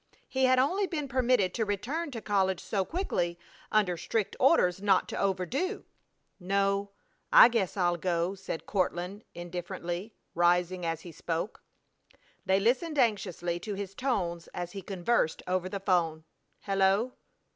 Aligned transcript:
He 0.27 0.45
had 0.45 0.57
only 0.57 0.87
been 0.87 1.07
permitted 1.07 1.53
to 1.53 1.63
return 1.63 2.09
to 2.09 2.21
college 2.21 2.59
so 2.59 2.83
quickly 2.83 3.37
under 3.71 3.97
strict 3.97 4.35
orders 4.39 4.81
not 4.81 5.07
to 5.09 5.17
overdo. 5.19 5.85
"No, 6.39 6.89
I 7.31 7.47
guess 7.49 7.77
I'll 7.77 7.97
go," 7.97 8.33
said 8.33 8.65
Courtland, 8.65 9.23
indifferently, 9.35 10.15
rising 10.33 10.87
as 10.87 11.01
he 11.01 11.11
spoke. 11.11 11.61
They 12.47 12.59
listened 12.59 12.97
anxiously 12.97 13.59
to 13.59 13.75
his 13.75 13.93
tones 13.93 14.47
as 14.55 14.71
he 14.71 14.81
conversed 14.81 15.43
over 15.47 15.69
the 15.69 15.79
'phone. 15.79 16.23
"Hello!... 16.61 17.13